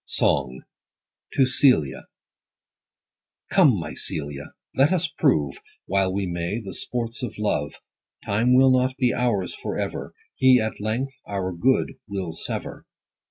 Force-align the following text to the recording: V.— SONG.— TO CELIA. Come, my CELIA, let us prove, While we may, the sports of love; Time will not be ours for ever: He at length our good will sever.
V.— 0.00 0.02
SONG.— 0.18 0.62
TO 1.34 1.44
CELIA. 1.44 2.06
Come, 3.50 3.78
my 3.78 3.92
CELIA, 3.92 4.54
let 4.74 4.92
us 4.94 5.08
prove, 5.08 5.58
While 5.84 6.10
we 6.10 6.24
may, 6.26 6.58
the 6.58 6.72
sports 6.72 7.22
of 7.22 7.36
love; 7.36 7.74
Time 8.24 8.54
will 8.54 8.70
not 8.70 8.96
be 8.96 9.12
ours 9.12 9.54
for 9.54 9.76
ever: 9.78 10.14
He 10.34 10.58
at 10.58 10.80
length 10.80 11.12
our 11.26 11.52
good 11.52 11.96
will 12.08 12.32
sever. 12.32 12.86